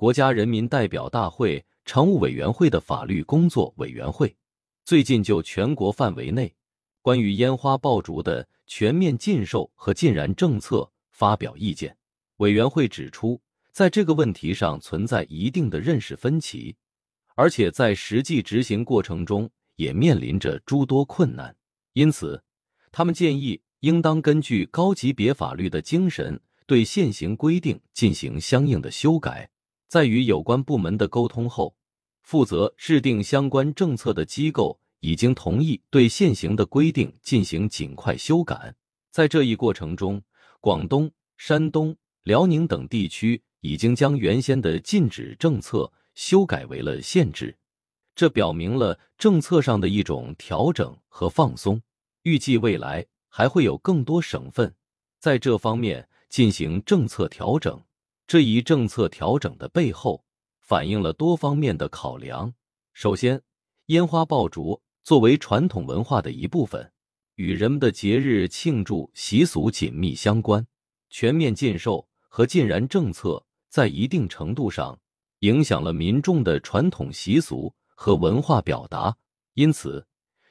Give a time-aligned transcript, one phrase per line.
[0.00, 4.34] 国家人民代表大会常务委员会的法律工作委员会
[4.82, 6.50] 最近就全国范围内
[7.02, 11.94] 关于烟花爆竹的全面禁售和禁燃政策发表意见。
[12.38, 13.38] 委员会指出，
[13.72, 16.74] 在这个问题上存在一定的认识分歧，
[17.34, 21.54] 而且在实际执行过程中也面临着诸多困难。
[21.92, 22.42] 因此，
[22.90, 26.40] 他们建议应当根据高级别法律的精神。
[26.64, 29.50] 对现行规定进行相应的修改，
[29.90, 31.74] 在与有关部门的沟通后，
[32.22, 38.72] 负责制定相关政策的机构已经同意对现行的规定进行尽快修改。
[39.10, 40.22] 在这一过程中，
[40.60, 47.58] 广东、山东、辽宁等地区已经将原先的禁止政策修改为了限制，
[48.14, 51.82] 这表明了政策上的一种调整和放松。
[52.22, 54.72] 预计未来还会有更多省份
[55.18, 56.06] 在这方面。
[56.28, 57.82] 进行政策调整，
[58.30, 60.24] 这一政策调整的背后
[60.60, 62.54] 反映了多方面的考量。
[62.92, 63.42] 首先，
[63.86, 66.92] 烟花爆竹作为传统文化的一部分，
[67.34, 70.64] 与人们的节日庆祝习俗紧密相关。
[71.08, 74.96] 全面禁售和禁燃政策在一定程度上
[75.40, 79.16] 影响了民众的传统习俗和文化表达，
[79.54, 80.06] 因此，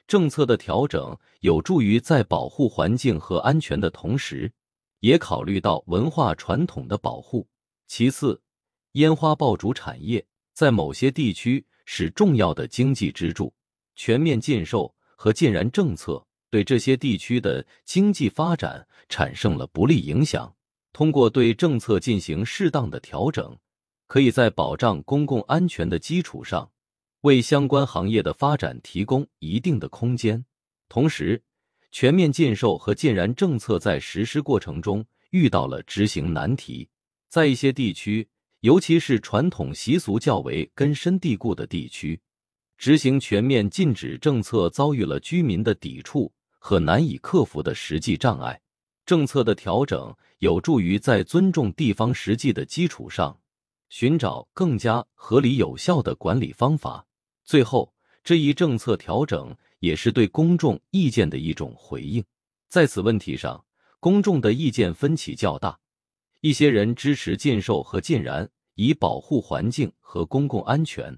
[0.06, 4.52] 政策的调整有助于在保护环境和安全的同时。
[4.98, 7.48] 也考虑到文化传统的保护。
[7.90, 8.40] 其次，
[8.92, 13.52] 烟花爆竹产业在某些地区是重要的经济支柱，
[13.96, 20.54] 全面禁售和禁燃政策对这些地区的经济发展产生了不利影响。
[20.92, 23.58] 通过对政策进行适当的调整，
[24.06, 26.70] 可以在保障公共安全的基础上，
[27.22, 30.44] 为相关行业的发展提供一定的空间，
[30.88, 31.42] 同时。
[31.90, 36.88] 全面禁售和禁燃政策在实施过程中遇到了执行难题，
[37.30, 38.28] 在一些地区，
[38.60, 42.20] 尤其是传统习俗较为根深蒂固的地区，
[42.76, 48.60] 执行全面禁止政策遭遇了居民的抵触和难以克服的实际障碍。
[49.06, 53.40] 政策的调整有助于在尊重地方实际的基础上，
[53.88, 57.06] 寻找更加合理有效的管理方法。
[57.44, 59.56] 最后，这一政策调整。
[59.80, 62.22] 也是对公众意见的一种回应。
[62.68, 63.64] 在此问题上，
[63.98, 65.78] 公众的意见分歧较大。
[66.40, 71.14] 一些人支持禁售和禁燃，以保护环境和公共安全；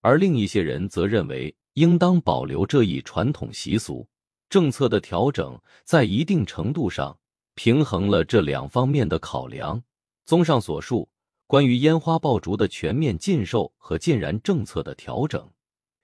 [0.00, 4.08] 而另一些人则认为应当保留这一传统习俗。
[4.48, 7.18] 政策的调整在一定程度上
[7.54, 9.82] 平衡了这两方面的考量。
[10.24, 11.08] 综上所述，
[11.46, 15.48] 关于烟花爆竹的全面禁售和禁燃政策的调整。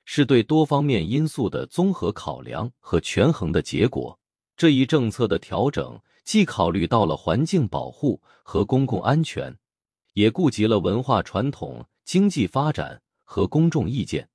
[0.05, 4.19] 是对多方面因素的综合考量和权衡的结果。
[4.57, 9.57] 这一政策的调整既考虑到了环境保护和公共安全，
[10.15, 14.29] 也顾及了文化传统、经济发展和公众意见，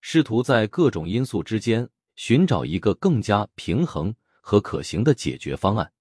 [0.00, 5.92] 试图在各种因素之间寻找一个更加平衡和可行的解决方案。